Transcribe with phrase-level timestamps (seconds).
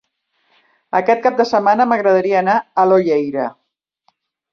[0.99, 3.45] Aquest cap de setmana m'agradaria anar a l'Olleria.